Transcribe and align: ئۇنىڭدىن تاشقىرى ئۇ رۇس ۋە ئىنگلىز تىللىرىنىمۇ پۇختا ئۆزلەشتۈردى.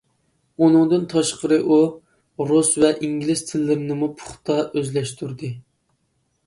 ئۇنىڭدىن 0.61 1.03
تاشقىرى 1.11 1.59
ئۇ 1.65 1.77
رۇس 2.53 2.73
ۋە 2.85 2.91
ئىنگلىز 2.95 3.45
تىللىرىنىمۇ 3.51 4.11
پۇختا 4.23 4.59
ئۆزلەشتۈردى. 4.67 5.55